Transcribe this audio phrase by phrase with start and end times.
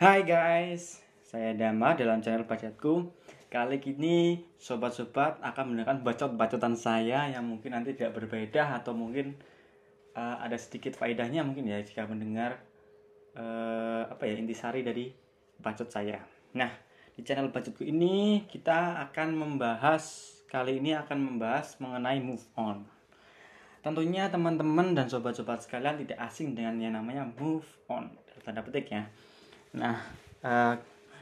[0.00, 3.12] Hai guys, saya Dama dalam channel Bacotku.
[3.52, 9.36] Kali ini sobat-sobat akan mendengarkan bacot-bacotan saya yang mungkin nanti tidak berbeda atau mungkin
[10.16, 12.64] uh, ada sedikit faedahnya mungkin ya jika mendengar
[13.36, 15.12] uh, apa ya intisari dari
[15.60, 16.16] bacot saya.
[16.56, 16.72] Nah,
[17.12, 22.88] di channel Bacotku ini kita akan membahas kali ini akan membahas mengenai move on.
[23.84, 29.04] Tentunya teman-teman dan sobat-sobat sekalian tidak asing dengan yang namanya move on, tanda petik ya.
[29.76, 30.02] Nah,
[30.42, 30.74] uh,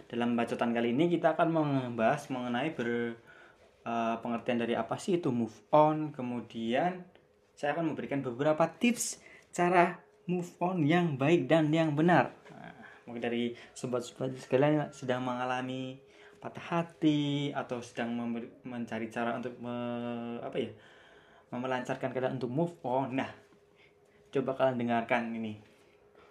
[0.09, 3.21] dalam bacotan kali ini kita akan membahas mengenai ber
[3.85, 6.17] uh, pengertian dari apa sih itu move on.
[6.17, 7.05] Kemudian
[7.53, 9.21] saya akan memberikan beberapa tips
[9.53, 12.33] cara move on yang baik dan yang benar.
[12.49, 12.73] Nah,
[13.05, 16.01] mungkin dari sobat-sobat sekalian sedang mengalami
[16.39, 18.15] patah hati atau sedang
[18.63, 19.75] mencari cara untuk me,
[20.39, 20.71] apa ya
[21.53, 23.13] memelancarkan keadaan untuk move on.
[23.13, 23.29] Nah,
[24.33, 25.78] coba kalian dengarkan ini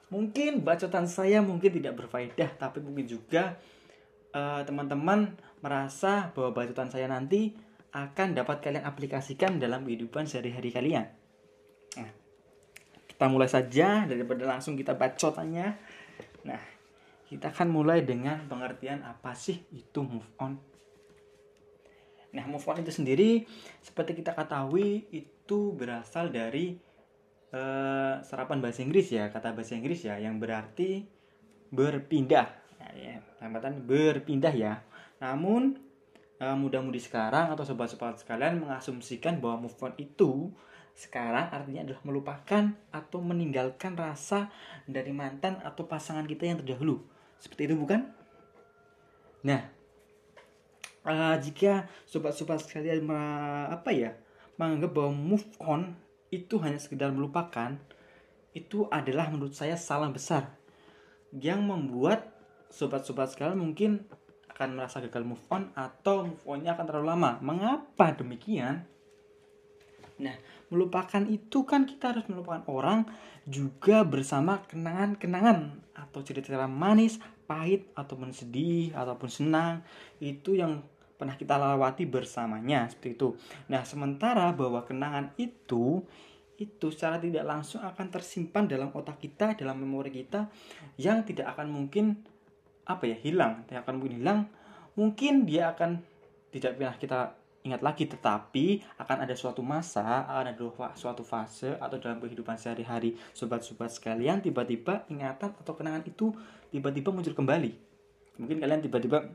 [0.07, 3.59] mungkin bacotan saya mungkin tidak berfaedah tapi mungkin juga
[4.31, 7.55] eh, teman-teman uh, merasa bahwa bacotan saya nanti
[7.91, 11.05] akan dapat kalian aplikasikan dalam kehidupan sehari-hari kalian.
[11.97, 12.11] Nah,
[13.09, 15.73] kita mulai saja daripada langsung kita bacotannya.
[16.45, 16.61] Nah,
[17.25, 20.61] kita akan mulai dengan pengertian apa sih itu move on.
[22.37, 23.47] Nah, move on itu sendiri
[23.81, 26.77] seperti kita ketahui itu berasal dari
[27.53, 31.07] uh, serapan bahasa Inggris ya kata bahasa Inggris ya yang berarti
[31.71, 32.47] berpindah.
[32.79, 34.83] Nah, ya tambatan berpindah ya.
[35.19, 35.77] Namun
[36.39, 40.51] uh, mudah-mudi sekarang atau sobat-sobat sekalian mengasumsikan bahwa move on itu
[40.97, 44.49] sekarang artinya adalah melupakan atau meninggalkan rasa
[44.89, 47.05] dari mantan atau pasangan kita yang terdahulu.
[47.37, 48.01] Seperti itu bukan?
[49.45, 49.77] Nah
[51.07, 53.07] uh, jika sobat-sobat sekalian
[53.71, 54.11] apa ya
[54.59, 55.95] menganggap bahwa move on
[56.33, 57.79] itu hanya sekedar melupakan
[58.51, 60.57] itu adalah menurut saya salah besar
[61.35, 62.33] yang membuat
[62.73, 64.03] sobat-sobat sekalian mungkin
[64.57, 67.37] akan merasa gagal move on atau move onnya akan terlalu lama.
[67.45, 68.89] Mengapa demikian?
[70.17, 70.33] Nah,
[70.73, 73.05] melupakan itu kan kita harus melupakan orang
[73.45, 79.85] juga bersama kenangan-kenangan atau cerita-cerita manis, pahit, ataupun sedih, ataupun senang.
[80.17, 80.81] Itu yang
[81.17, 83.29] pernah kita lewati bersamanya seperti itu.
[83.73, 86.05] Nah, sementara bahwa kenangan itu
[86.57, 90.49] itu secara tidak langsung akan tersimpan dalam otak kita, dalam memori kita
[90.97, 92.17] yang tidak akan mungkin
[92.85, 94.39] apa ya hilang, tidak akan mungkin hilang.
[94.97, 96.01] Mungkin dia akan
[96.49, 97.19] tidak pernah kita
[97.61, 100.61] ingat lagi, tetapi akan ada suatu masa, akan ada
[100.97, 106.33] suatu fase atau dalam kehidupan sehari-hari sobat-sobat sekalian tiba-tiba ingatan atau kenangan itu
[106.73, 107.71] tiba-tiba muncul kembali.
[108.41, 109.29] Mungkin kalian tiba-tiba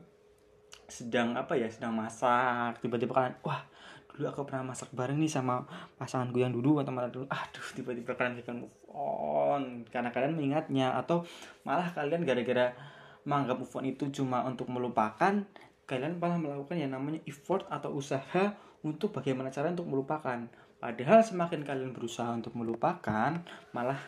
[0.93, 2.77] sedang apa ya sedang masak.
[2.85, 3.65] Tiba-tiba kalian wah
[4.13, 5.65] dulu aku pernah masak bareng nih sama
[5.97, 7.25] pasanganku yang dulu atau malah dulu.
[7.25, 9.63] Aduh tiba-tiba kalian akan move on.
[9.89, 11.25] Karena kalian mengingatnya atau
[11.65, 12.77] malah kalian gara-gara
[13.25, 15.41] menganggap move on itu cuma untuk melupakan
[15.89, 18.53] kalian malah melakukan yang namanya effort atau usaha
[18.85, 20.45] untuk bagaimana cara untuk melupakan.
[20.77, 23.39] Padahal semakin kalian berusaha untuk melupakan
[23.71, 23.99] malah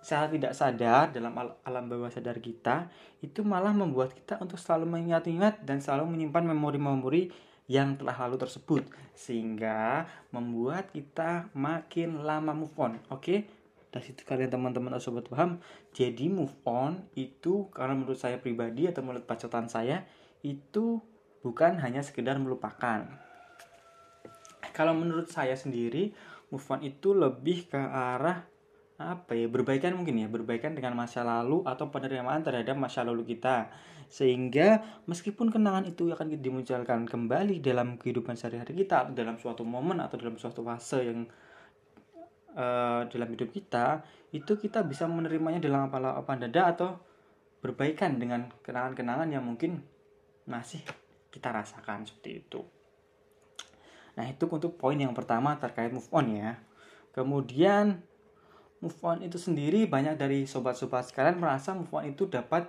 [0.00, 2.88] secara tidak sadar dalam alam bawah sadar kita
[3.20, 7.28] itu malah membuat kita untuk selalu mengingat-ingat dan selalu menyimpan memori-memori
[7.70, 8.82] yang telah lalu tersebut
[9.14, 13.38] sehingga membuat kita makin lama move on oke okay?
[13.94, 15.62] dari situ kalian teman-teman atau sobat paham
[15.94, 20.02] jadi move on itu karena menurut saya pribadi atau menurut bacotan saya
[20.42, 20.98] itu
[21.46, 23.06] bukan hanya sekedar melupakan
[24.74, 26.10] kalau menurut saya sendiri
[26.50, 28.49] move on itu lebih ke arah
[29.00, 33.72] apa ya berbaikan mungkin ya berbaikan dengan masa lalu atau penerimaan terhadap masa lalu kita
[34.12, 40.20] sehingga meskipun kenangan itu akan dimunculkan kembali dalam kehidupan sehari-hari kita dalam suatu momen atau
[40.20, 41.24] dalam suatu fase yang
[42.52, 44.04] uh, dalam hidup kita
[44.36, 46.88] itu kita bisa menerimanya dalam apa apa dada atau
[47.64, 49.80] berbaikan dengan kenangan-kenangan yang mungkin
[50.44, 50.84] masih
[51.30, 52.60] kita rasakan seperti itu.
[54.18, 56.58] Nah, itu untuk poin yang pertama terkait move on ya.
[57.14, 58.02] Kemudian
[58.80, 62.68] move on itu sendiri banyak dari sobat-sobat sekalian merasa move on itu dapat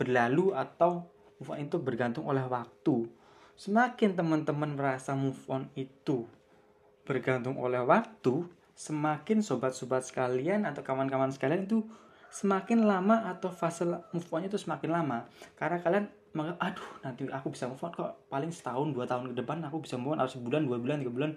[0.00, 1.04] berlalu atau
[1.40, 3.08] move on itu bergantung oleh waktu.
[3.56, 6.28] Semakin teman-teman merasa move on itu
[7.08, 8.44] bergantung oleh waktu,
[8.76, 11.80] semakin sobat-sobat sekalian atau kawan-kawan sekalian itu
[12.28, 15.24] semakin lama atau fase move on itu semakin lama
[15.56, 16.04] karena kalian
[16.36, 19.80] menganggap aduh nanti aku bisa move on kok paling setahun dua tahun ke depan aku
[19.80, 21.32] bisa move on harus sebulan dua bulan tiga bulan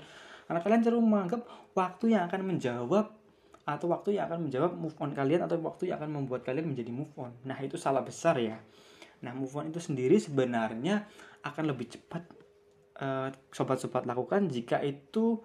[0.50, 1.42] karena kalian cenderung menganggap
[1.78, 3.06] waktu yang akan menjawab
[3.70, 6.90] atau waktu yang akan menjawab move on kalian atau waktu yang akan membuat kalian menjadi
[6.90, 7.30] move on.
[7.46, 8.58] Nah, itu salah besar ya.
[9.22, 11.06] Nah, move on itu sendiri sebenarnya
[11.46, 12.26] akan lebih cepat
[12.98, 15.38] eh, sobat-sobat lakukan jika itu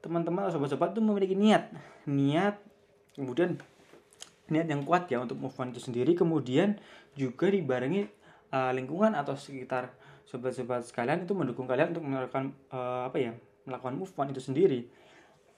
[0.00, 1.68] teman-teman atau sobat-sobat itu memiliki niat.
[2.08, 2.56] Niat
[3.12, 3.60] kemudian
[4.46, 6.78] niat yang kuat ya untuk move on itu sendiri kemudian
[7.18, 8.06] juga dibarengi
[8.54, 9.90] uh, lingkungan atau sekitar
[10.22, 13.32] sobat-sobat sekalian itu mendukung kalian untuk melakukan uh, apa ya
[13.66, 14.86] melakukan move on itu sendiri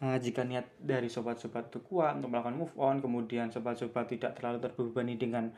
[0.03, 4.59] uh, jika niat dari sobat-sobat itu kuat untuk melakukan move on kemudian sobat-sobat tidak terlalu
[4.63, 5.51] terbebani dengan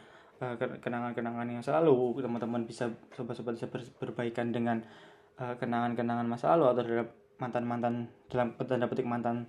[0.43, 4.83] uh, kenangan-kenangan yang selalu teman-teman bisa sobat-sobat bisa ber berbaikan dengan
[5.41, 7.09] kenangan-kenangan uh, masa lalu atau terhadap
[7.41, 9.49] mantan-mantan dalam tanda petik mantan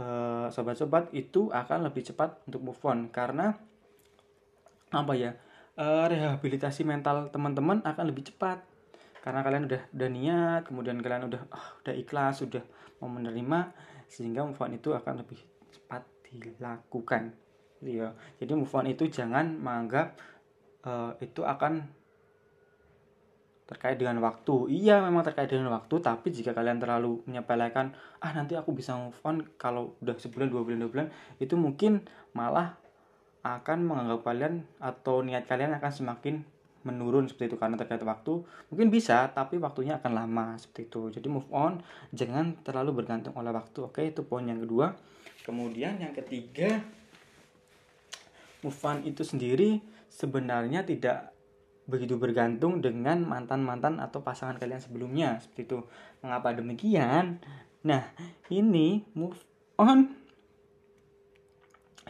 [0.00, 3.10] Eh, sobat-sobat itu akan lebih cepat untuk move on.
[3.12, 3.52] Karena
[4.90, 5.30] apa ya
[5.78, 8.64] uh, rehabilitasi mental teman-teman akan lebih cepat.
[9.20, 12.64] Karena kalian udah udah niat kemudian kalian udah oh, udah ikhlas sudah
[13.02, 13.58] mau menerima
[14.10, 15.38] sehingga move on itu akan lebih
[15.70, 17.30] cepat dilakukan
[17.80, 20.18] ya jadi move on itu jangan menganggap
[20.84, 21.88] uh, itu akan
[23.70, 24.66] terkait dengan waktu.
[24.66, 29.14] Iya memang terkait dengan waktu, tapi jika kalian terlalu menyepelekan, ah nanti aku bisa move
[29.22, 31.08] on kalau udah sebulan, dua bulan, dua bulan,
[31.38, 32.02] itu mungkin
[32.34, 32.74] malah
[33.46, 36.42] akan menganggap kalian atau niat kalian akan semakin
[36.86, 38.40] menurun seperti itu karena terkait waktu
[38.72, 41.84] mungkin bisa tapi waktunya akan lama seperti itu jadi move on
[42.16, 44.96] jangan terlalu bergantung oleh waktu oke itu poin yang kedua
[45.44, 46.80] kemudian yang ketiga
[48.64, 51.32] move on itu sendiri sebenarnya tidak
[51.90, 55.78] begitu bergantung dengan mantan-mantan atau pasangan kalian sebelumnya seperti itu.
[56.22, 57.42] Mengapa demikian?
[57.82, 58.06] Nah,
[58.46, 59.36] ini move
[59.74, 60.19] on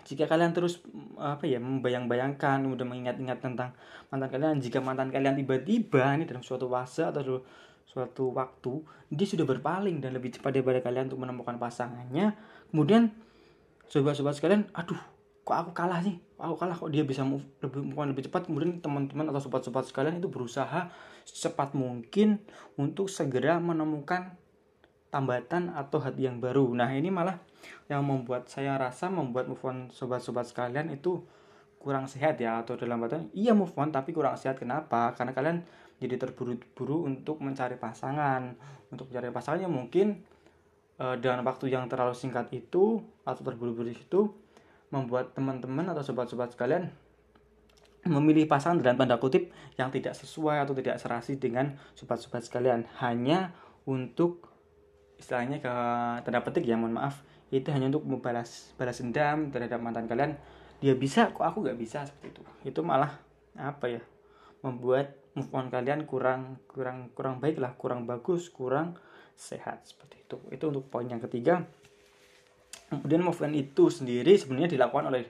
[0.06, 0.80] jika kalian terus
[1.18, 3.74] apa ya membayang-bayangkan udah mengingat-ingat tentang
[4.08, 7.42] mantan kalian jika mantan kalian tiba-tiba ini dalam suatu fase atau
[7.84, 12.38] suatu waktu dia sudah berpaling dan lebih cepat daripada kalian untuk menemukan pasangannya
[12.70, 13.10] kemudian
[13.90, 14.98] sobat-sobat sekalian aduh
[15.50, 16.14] kok aku kalah sih?
[16.38, 18.46] Aku kalah kok dia bisa move lebih move lebih cepat?
[18.46, 20.94] Kemudian teman-teman atau sobat-sobat sekalian itu berusaha
[21.26, 22.38] secepat mungkin
[22.78, 24.38] untuk segera menemukan
[25.10, 26.70] tambatan atau hati yang baru.
[26.72, 27.42] Nah ini malah
[27.90, 31.20] yang membuat saya rasa membuat move on sobat-sobat sekalian itu
[31.82, 34.62] kurang sehat ya atau dalam artian iya move on tapi kurang sehat.
[34.62, 35.12] Kenapa?
[35.18, 35.66] Karena kalian
[36.00, 38.56] jadi terburu-buru untuk mencari pasangan.
[38.88, 40.22] Untuk mencari pasangannya mungkin
[41.02, 44.30] uh, dengan waktu yang terlalu singkat itu atau terburu-buru itu
[44.90, 46.90] membuat teman-teman atau sobat-sobat sekalian
[48.00, 52.88] memilih pasangan dalam tanda kutip yang tidak sesuai atau tidak serasi dengan sobat-sobat sekalian.
[52.98, 53.52] Hanya
[53.84, 54.49] untuk
[55.20, 55.72] istilahnya ke
[56.24, 57.20] tanda petik ya mohon maaf.
[57.52, 60.40] Itu hanya untuk membalas balas dendam terhadap mantan kalian.
[60.80, 62.42] Dia bisa kok aku nggak bisa seperti itu?
[62.64, 63.20] Itu malah
[63.60, 64.02] apa ya
[64.64, 68.96] membuat move on kalian kurang kurang kurang baik lah kurang bagus kurang
[69.36, 70.36] sehat seperti itu.
[70.48, 71.68] Itu untuk poin yang ketiga.
[72.90, 75.22] Kemudian movement itu sendiri sebenarnya dilakukan oleh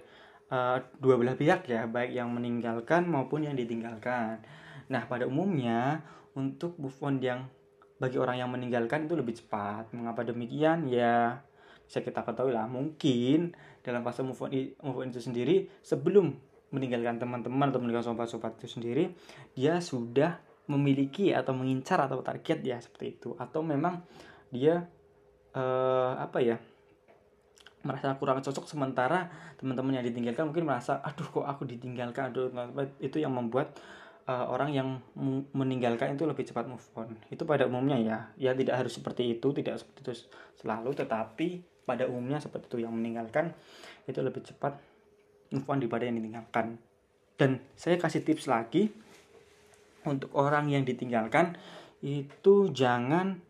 [0.49, 4.41] uh, dua belah pihak ya, baik yang meninggalkan maupun yang ditinggalkan.
[4.89, 6.01] Nah, pada umumnya
[6.35, 7.47] untuk move on yang
[8.01, 9.93] bagi orang yang meninggalkan itu lebih cepat.
[9.93, 10.89] Mengapa demikian?
[10.89, 11.45] Ya
[11.91, 13.51] bisa kita ketahui lah mungkin
[13.83, 16.31] dalam fase move on, move on itu sendiri sebelum
[16.71, 19.11] meninggalkan teman-teman atau meninggalkan sobat-sobat itu sendiri
[19.59, 20.39] dia sudah
[20.71, 24.07] memiliki atau mengincar atau target ya seperti itu atau memang
[24.55, 24.87] dia
[25.59, 26.63] uh, apa ya
[27.83, 29.27] merasa kurang cocok sementara
[29.59, 32.55] teman-teman yang ditinggalkan mungkin merasa aduh kok aku ditinggalkan aduh
[33.03, 33.75] itu yang membuat
[34.31, 34.89] uh, orang yang
[35.51, 37.19] meninggalkan itu lebih cepat move on.
[37.27, 38.19] Itu pada umumnya ya.
[38.39, 40.13] Ya tidak harus seperti itu tidak seperti itu
[40.63, 42.87] selalu tetapi pada umumnya seperti itu.
[42.87, 43.51] Yang meninggalkan
[44.07, 44.79] itu lebih cepat
[45.51, 46.79] move on daripada yang ditinggalkan.
[47.35, 48.93] Dan saya kasih tips lagi
[50.07, 51.59] untuk orang yang ditinggalkan
[52.01, 53.43] itu jangan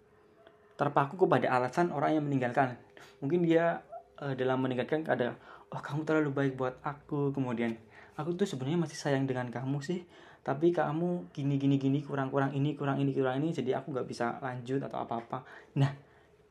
[0.74, 2.80] terpaku kepada alasan orang yang meninggalkan.
[3.20, 3.84] Mungkin dia
[4.16, 5.36] uh, dalam meninggalkan ada
[5.70, 7.36] oh kamu terlalu baik buat aku.
[7.36, 7.76] Kemudian
[8.18, 10.02] aku tuh sebenarnya masih sayang dengan kamu sih.
[10.40, 14.08] Tapi kamu gini gini gini kurang kurang ini kurang ini kurang ini jadi aku nggak
[14.08, 15.38] bisa lanjut atau apa apa
[15.76, 15.92] nah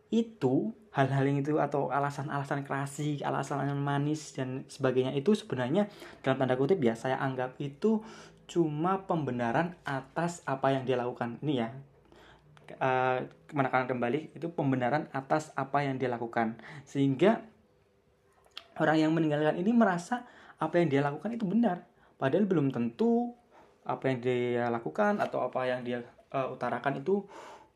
[0.10, 5.86] itu hal-hal yang itu atau alasan-alasan klasik, alasan manis dan sebagainya itu sebenarnya
[6.26, 8.02] dalam tanda kutip ya saya anggap itu
[8.50, 11.38] cuma pembenaran atas apa yang dia lakukan.
[11.46, 11.70] Ini ya
[12.82, 13.22] uh,
[13.54, 16.58] menekan kembali itu pembenaran atas apa yang dia lakukan.
[16.90, 17.46] Sehingga
[18.80, 20.26] orang yang meninggalkan ini merasa
[20.60, 21.88] apa yang dia lakukan itu benar.
[22.20, 23.36] Padahal belum tentu
[23.88, 26.04] apa yang dia lakukan atau apa yang dia
[26.36, 27.24] uh, utarakan itu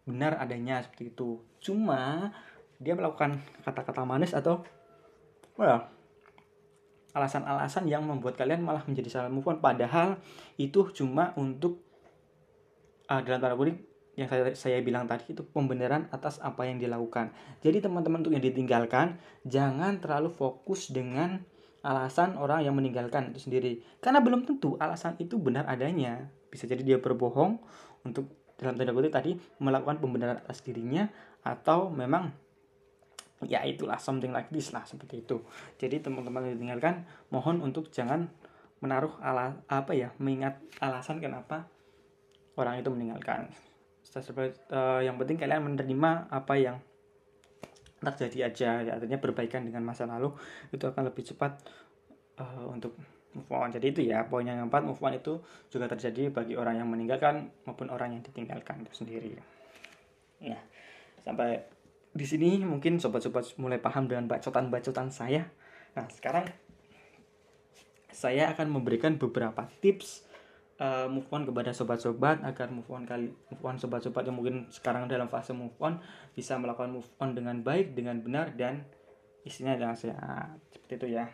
[0.03, 1.39] benar adanya seperti itu.
[1.63, 2.31] Cuma
[2.79, 4.67] dia melakukan kata-kata manis atau
[5.55, 5.88] well,
[7.15, 9.63] alasan-alasan yang membuat kalian malah menjadi salah move on.
[9.63, 10.19] Padahal
[10.60, 11.79] itu cuma untuk
[13.07, 17.34] uh, dalam tanda kutip yang saya, saya bilang tadi itu pembenaran atas apa yang dilakukan.
[17.65, 21.41] Jadi teman-teman untuk yang ditinggalkan jangan terlalu fokus dengan
[21.82, 23.82] alasan orang yang meninggalkan itu sendiri.
[24.00, 26.29] Karena belum tentu alasan itu benar adanya.
[26.53, 27.58] Bisa jadi dia berbohong
[28.05, 28.29] untuk
[28.62, 31.10] dalam tanda kutip tadi melakukan pembenaran atas dirinya
[31.43, 32.32] atau memang
[33.43, 35.43] ya itulah something like this lah seperti itu
[35.75, 38.32] jadi teman-teman yang ditinggalkan mohon untuk jangan
[38.79, 41.67] menaruh ala apa ya mengingat alasan kenapa
[42.55, 43.51] orang itu meninggalkan
[44.20, 46.77] uh, yang penting kalian menerima apa yang
[48.03, 48.70] terjadi aja.
[48.84, 50.36] Ya artinya berbaikan dengan masa lalu
[50.70, 51.58] itu akan lebih cepat
[52.38, 52.93] uh, untuk
[53.34, 53.72] move on.
[53.74, 55.41] Jadi itu ya poin yang keempat move on itu
[55.72, 59.34] juga terjadi bagi orang yang meninggalkan maupun orang yang ditinggalkan itu sendiri.
[60.43, 60.62] Nah
[61.24, 61.63] sampai
[62.13, 65.50] di sini mungkin sobat-sobat mulai paham dengan bacotan-bacotan saya.
[65.98, 66.46] Nah sekarang
[68.13, 70.29] saya akan memberikan beberapa tips
[70.83, 75.07] uh, move on kepada sobat-sobat agar move on kali move on sobat-sobat yang mungkin sekarang
[75.07, 76.03] dalam fase move on
[76.35, 78.83] bisa melakukan move on dengan baik dengan benar dan
[79.47, 80.59] isinya dengan sehat.
[80.71, 81.25] Seperti itu ya.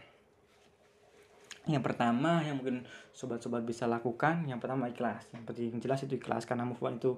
[1.70, 5.30] Yang pertama yang mungkin sobat-sobat bisa lakukan yang pertama ikhlas.
[5.34, 7.18] Yang penting jelas itu ikhlas karena move on itu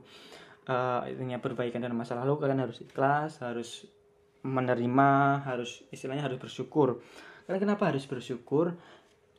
[0.67, 1.03] uh,
[1.39, 3.87] perbaikan dalam masa lalu kalian harus ikhlas harus
[4.41, 6.99] menerima harus istilahnya harus bersyukur.
[7.47, 8.75] Kalian kenapa harus bersyukur?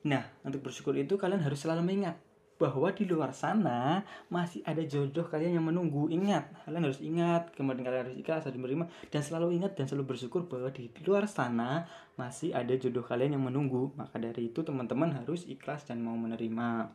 [0.08, 2.16] Nah untuk bersyukur itu kalian harus selalu mengingat
[2.62, 6.06] bahwa di luar sana masih ada jodoh kalian yang menunggu.
[6.06, 10.14] Ingat, kalian harus ingat, kemudian kalian harus ikhlas, harus menerima, dan selalu ingat dan selalu
[10.14, 13.90] bersyukur bahwa di luar sana masih ada jodoh kalian yang menunggu.
[13.98, 16.94] Maka dari itu teman-teman harus ikhlas dan mau menerima.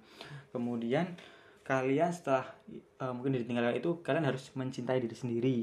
[0.56, 1.20] Kemudian
[1.68, 2.48] kalian setelah
[3.04, 5.58] uh, mungkin ditinggalkan itu kalian harus mencintai diri sendiri.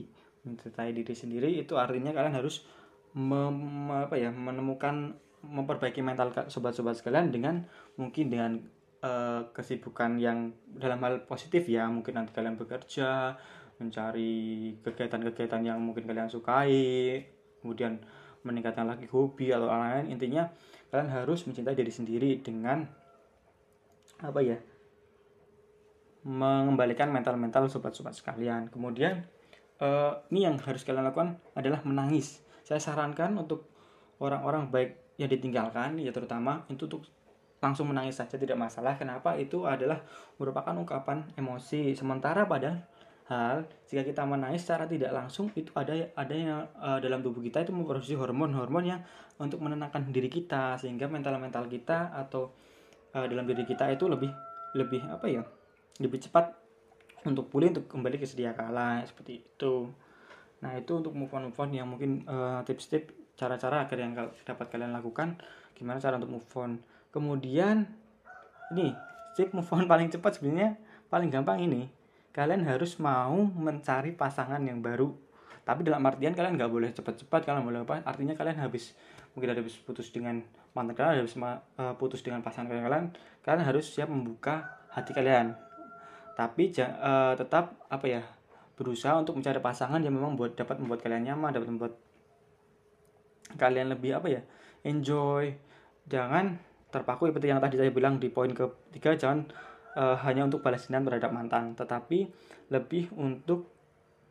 [0.45, 2.69] Mencintai diri sendiri itu artinya kalian harus
[3.17, 7.65] mem, apa ya menemukan memperbaiki mental sobat-sobat sekalian dengan
[7.97, 8.61] mungkin dengan
[9.05, 13.37] uh, kesibukan yang dalam hal positif ya mungkin nanti kalian bekerja
[13.77, 17.21] mencari kegiatan-kegiatan yang mungkin kalian sukai
[17.61, 18.01] kemudian
[18.45, 20.49] meningkatkan lagi hobi atau lain-lain intinya
[20.89, 22.87] kalian harus mencintai diri sendiri dengan
[24.23, 24.57] apa ya
[26.25, 28.73] mengembalikan mental-mental sobat-sobat sekalian.
[28.73, 29.29] Kemudian
[29.79, 32.41] uh, ini yang harus kalian lakukan adalah menangis.
[32.65, 33.69] Saya sarankan untuk
[34.19, 37.07] orang-orang baik yang ditinggalkan ya terutama itu untuk
[37.65, 39.01] langsung menangis saja tidak masalah.
[39.01, 39.41] Kenapa?
[39.41, 40.05] Itu adalah
[40.37, 41.97] merupakan ungkapan emosi.
[41.97, 42.85] Sementara pada
[43.25, 47.65] hal jika kita menangis secara tidak langsung itu ada ada yang uh, dalam tubuh kita
[47.65, 49.01] itu memproduksi hormon-hormon yang
[49.41, 52.53] untuk menenangkan diri kita sehingga mental-mental kita atau
[53.17, 54.29] uh, dalam diri kita itu lebih
[54.77, 55.41] lebih apa ya
[56.05, 56.53] lebih cepat
[57.25, 59.89] untuk pulih untuk kembali ke sedia kala seperti itu.
[60.61, 64.13] Nah itu untuk move on move on yang mungkin uh, tips-tips cara-cara agar yang
[64.45, 65.41] dapat kalian lakukan
[65.75, 66.79] gimana cara untuk move on
[67.15, 67.87] kemudian
[68.75, 68.91] ini
[69.39, 70.75] tip move on paling cepat sebenarnya
[71.07, 71.87] paling gampang ini.
[72.35, 75.15] Kalian harus mau mencari pasangan yang baru.
[75.63, 78.93] Tapi dalam artian kalian nggak boleh cepat-cepat kalian boleh apa artinya kalian habis
[79.33, 80.45] mungkin ada habis putus dengan
[80.77, 83.07] mantan kalian habis uh, putus dengan pasangan kalian kalian
[83.41, 85.55] kalian harus siap membuka hati kalian.
[86.35, 88.23] Tapi uh, tetap apa ya
[88.75, 91.95] berusaha untuk mencari pasangan yang memang buat dapat membuat kalian nyaman dapat membuat
[93.55, 94.43] kalian lebih apa ya
[94.83, 95.55] enjoy.
[96.05, 99.51] Jangan terpaku seperti yang tadi saya bilang di poin ketiga jangan
[99.99, 102.31] uh, hanya untuk balas dendam terhadap mantan tetapi
[102.71, 103.75] lebih untuk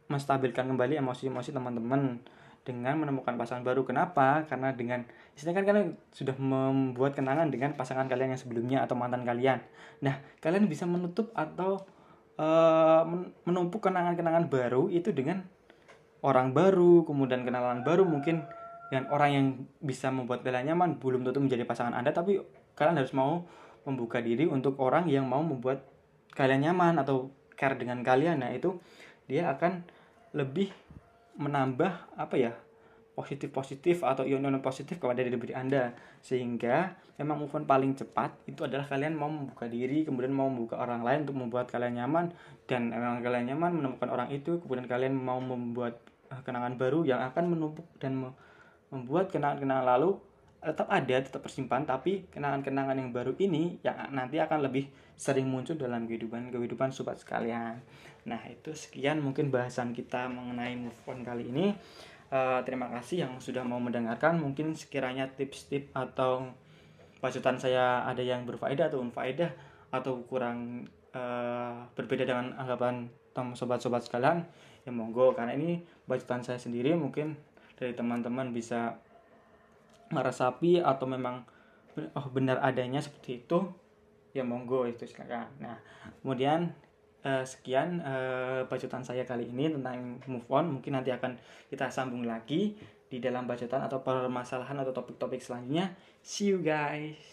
[0.08, 2.24] menstabilkan kembali emosi-emosi teman-teman
[2.64, 3.84] dengan menemukan pasangan baru.
[3.84, 4.48] Kenapa?
[4.48, 5.04] Karena dengan
[5.36, 9.60] istilahnya kan kalian sudah membuat kenangan dengan pasangan kalian yang sebelumnya atau mantan kalian.
[10.00, 11.84] Nah kalian bisa menutup atau
[12.40, 13.04] uh,
[13.44, 15.44] menumpuk kenangan-kenangan baru itu dengan
[16.24, 18.48] orang baru kemudian kenalan baru mungkin
[18.94, 19.48] dan orang yang
[19.82, 22.38] bisa membuat kalian nyaman belum tentu menjadi pasangan Anda tapi
[22.78, 23.50] kalian harus mau
[23.90, 25.82] membuka diri untuk orang yang mau membuat
[26.38, 28.46] kalian nyaman atau care dengan kalian.
[28.46, 28.78] Nah itu
[29.26, 29.82] dia akan
[30.38, 30.70] lebih
[31.42, 32.54] menambah apa ya
[33.18, 35.98] positif positif atau ion-ion positif kepada diri diri anda.
[36.22, 40.78] Sehingga memang move on paling cepat itu adalah kalian mau membuka diri kemudian mau membuka
[40.78, 42.30] orang lain untuk membuat kalian nyaman.
[42.70, 45.98] Dan memang kalian nyaman menemukan orang itu kemudian kalian mau membuat
[46.30, 48.34] eh, kenangan baru yang akan menumpuk dan
[48.94, 50.22] membuat kenangan-kenangan lalu
[50.64, 54.88] tetap ada, tetap tersimpan, tapi kenangan-kenangan yang baru ini yang nanti akan lebih
[55.20, 57.84] sering muncul dalam kehidupan kehidupan sobat sekalian.
[58.24, 61.76] Nah itu sekian mungkin bahasan kita mengenai move on kali ini.
[62.32, 64.40] Uh, terima kasih yang sudah mau mendengarkan.
[64.40, 66.56] Mungkin sekiranya tips-tips atau
[67.20, 69.52] bacotan saya ada yang berfaedah atau unfaedah
[69.92, 74.46] atau kurang uh, berbeda dengan anggapan sobat-sobat sekalian,
[74.86, 77.34] ya monggo karena ini bacotan saya sendiri mungkin
[77.78, 78.98] dari teman-teman bisa
[80.14, 81.42] meresapi atau memang
[82.14, 83.66] oh benar adanya seperti itu
[84.34, 85.50] ya monggo itu silakan.
[85.62, 85.78] Nah
[86.22, 86.74] kemudian
[87.26, 90.70] uh, sekian uh, bacotan saya kali ini tentang move on.
[90.80, 91.38] Mungkin nanti akan
[91.70, 92.78] kita sambung lagi
[93.10, 95.94] di dalam bacotan atau permasalahan atau topik-topik selanjutnya.
[96.22, 97.33] See you guys